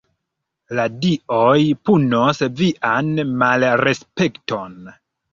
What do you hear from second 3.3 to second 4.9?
malrespekton."